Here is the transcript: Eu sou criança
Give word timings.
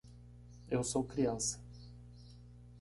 Eu 0.71 0.83
sou 0.83 1.03
criança 1.03 1.63